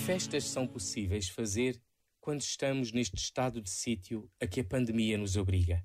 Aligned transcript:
festas 0.00 0.44
são 0.44 0.66
possíveis 0.66 1.28
fazer 1.28 1.80
quando 2.20 2.40
estamos 2.40 2.90
neste 2.90 3.16
estado 3.16 3.60
de 3.60 3.68
sítio 3.68 4.30
a 4.40 4.46
que 4.46 4.60
a 4.60 4.64
pandemia 4.64 5.18
nos 5.18 5.36
obriga? 5.36 5.84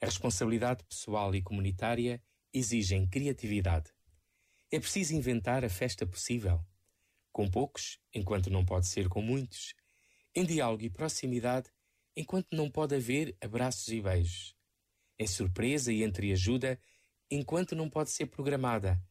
A 0.00 0.06
responsabilidade 0.06 0.84
pessoal 0.84 1.34
e 1.34 1.42
comunitária 1.42 2.22
exigem 2.52 3.06
criatividade. 3.06 3.90
É 4.70 4.78
preciso 4.78 5.14
inventar 5.14 5.64
a 5.64 5.68
festa 5.68 6.06
possível. 6.06 6.64
Com 7.32 7.50
poucos, 7.50 7.98
enquanto 8.14 8.48
não 8.48 8.64
pode 8.64 8.86
ser 8.86 9.08
com 9.08 9.20
muitos. 9.20 9.74
Em 10.34 10.44
diálogo 10.44 10.84
e 10.84 10.90
proximidade, 10.90 11.68
enquanto 12.16 12.48
não 12.52 12.70
pode 12.70 12.94
haver 12.94 13.36
abraços 13.40 13.88
e 13.88 14.00
beijos. 14.00 14.54
Em 15.18 15.26
surpresa 15.26 15.92
e 15.92 16.04
entreajuda, 16.04 16.80
enquanto 17.30 17.74
não 17.74 17.90
pode 17.90 18.10
ser 18.10 18.26
programada. 18.26 19.02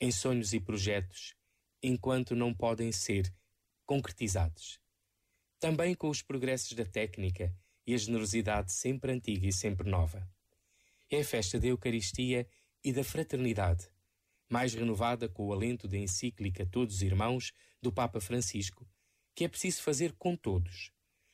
Em 0.00 0.10
sonhos 0.10 0.52
e 0.52 0.60
projetos, 0.60 1.34
enquanto 1.80 2.34
não 2.34 2.52
podem 2.52 2.90
ser 2.90 3.32
concretizados. 3.88 4.78
Também 5.58 5.94
com 5.94 6.10
os 6.10 6.20
progressos 6.20 6.74
da 6.74 6.84
técnica 6.84 7.56
e 7.86 7.94
a 7.94 7.96
generosidade 7.96 8.70
sempre 8.70 9.10
antiga 9.10 9.46
e 9.46 9.52
sempre 9.52 9.88
nova. 9.88 10.28
É 11.10 11.20
a 11.20 11.24
festa 11.24 11.58
da 11.58 11.68
Eucaristia 11.68 12.46
e 12.84 12.92
da 12.92 13.02
fraternidade, 13.02 13.88
mais 14.46 14.74
renovada 14.74 15.26
com 15.26 15.46
o 15.46 15.52
alento 15.54 15.88
da 15.88 15.96
encíclica 15.96 16.66
Todos 16.66 17.00
Irmãos 17.00 17.50
do 17.80 17.90
Papa 17.90 18.20
Francisco, 18.20 18.86
que 19.34 19.44
é 19.44 19.48
preciso 19.48 19.80
fazer 19.80 20.12
com 20.18 20.36
todos, 20.36 20.92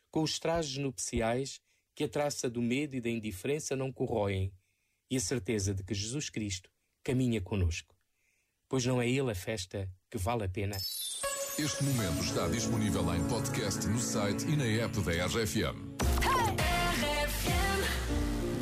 com 0.08 0.22
os 0.22 0.38
trajes 0.38 0.78
nupciais 0.78 1.60
que 1.92 2.04
a 2.04 2.08
traça 2.08 2.48
do 2.48 2.62
medo 2.62 2.94
e 2.94 3.00
da 3.00 3.10
indiferença 3.10 3.74
não 3.74 3.92
corroem, 3.92 4.54
e 5.10 5.16
a 5.16 5.20
certeza 5.20 5.74
de 5.74 5.82
que 5.82 5.92
Jesus 5.92 6.30
Cristo 6.30 6.70
caminha 7.02 7.40
conosco. 7.40 7.96
Pois 8.68 8.86
não 8.86 9.02
é 9.02 9.08
Ele 9.08 9.32
a 9.32 9.34
festa 9.34 9.92
que 10.08 10.18
vale 10.18 10.44
a 10.44 10.48
pena? 10.48 10.76
Este 11.56 11.84
momento 11.84 12.24
está 12.24 12.48
disponível 12.48 13.14
em 13.14 13.22
podcast 13.24 13.86
no 13.86 13.98
site 13.98 14.44
e 14.48 14.56
na 14.56 14.84
app 14.84 15.00
da 15.02 15.12
RFM. 15.26 15.76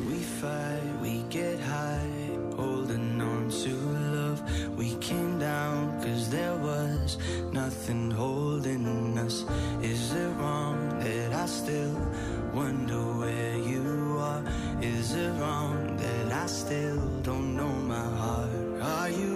We 0.05 0.19
fight, 0.39 1.01
we 1.01 1.23
get 1.31 1.59
high, 1.59 2.37
holding 2.55 3.19
on 3.19 3.49
to 3.49 3.75
love. 4.15 4.43
We 4.77 4.95
came 4.97 5.39
down 5.39 5.99
cause 6.03 6.29
there 6.29 6.55
was 6.61 7.17
nothing 7.51 8.11
holding 8.11 9.17
us. 9.17 9.43
Is 9.81 10.11
it 10.11 10.29
wrong 10.39 10.77
that 10.99 11.33
I 11.33 11.47
still 11.47 11.97
wonder 12.53 13.01
where 13.17 13.57
you 13.57 14.19
are? 14.19 14.43
Is 14.83 15.15
it 15.15 15.31
wrong 15.39 15.97
that 15.97 16.31
I 16.31 16.45
still 16.45 17.01
don't 17.23 17.55
know 17.55 17.73
my 17.73 18.05
heart? 18.19 18.49
Are 18.83 19.09
you 19.09 19.32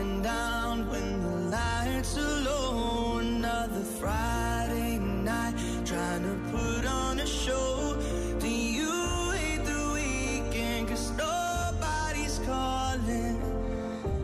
tears 0.00 0.22
down 0.22 0.88
when 0.88 1.22
the 1.22 1.56
lights 1.56 2.16
are 2.16 2.40
low? 2.42 3.18
Another 3.18 3.82
Friday 4.00 4.98
night, 4.98 5.54
trying 5.84 6.22
to 6.22 6.36
put 6.50 6.86
on 6.86 7.18
a 7.20 7.26
show. 7.26 7.96
Do 8.38 8.48
you 8.48 9.30
hate 9.32 9.64
the 9.64 9.82
weekend? 9.94 10.88
Cause 10.88 11.10
nobody's 11.12 12.38
calling. 12.46 13.36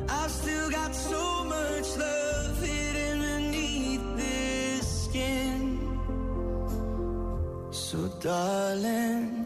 I've 0.08 0.30
still 0.30 0.70
got 0.70 0.94
so 0.94 1.44
much 1.44 1.96
love 1.96 2.62
hidden 2.62 3.18
beneath 3.20 4.16
this 4.16 5.04
skin. 5.04 5.78
So, 7.70 8.08
darling, 8.20 9.45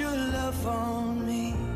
Your 0.00 0.16
love 0.16 0.66
on 0.66 1.26
me. 1.26 1.69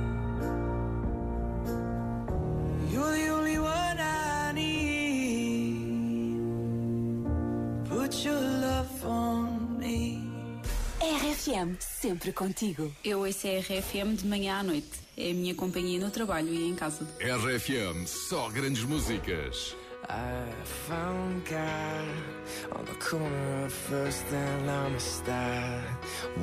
RFM, 11.65 11.77
sempre 11.81 12.33
contigo. 12.33 12.93
Eu 13.05 13.21
ouço 13.21 13.47
a 13.47 13.51
RFM 13.61 14.15
de 14.17 14.27
manhã 14.27 14.59
à 14.59 14.63
noite. 14.63 14.91
É 15.17 15.31
a 15.31 15.35
minha 15.35 15.55
companhia 15.55 15.99
no 15.99 16.11
trabalho 16.11 16.53
e 16.53 16.69
em 16.69 16.75
casa. 16.75 17.07
RFM, 17.21 18.07
só 18.07 18.49
grandes 18.51 18.85
músicas. 18.85 19.75
I 20.07 20.53
found 20.87 21.43
God 21.49 22.79
on 22.79 22.85
the 22.85 22.95
corner 23.01 23.65
of 23.65 23.73
First 23.73 24.27
and 24.33 24.69
Amistad, 24.69 25.83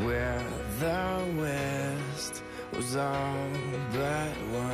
where 0.03 0.43
the 0.79 1.39
West 1.39 2.43
was 2.75 2.95
all 2.95 3.51
but 3.91 4.35
one. 4.51 4.71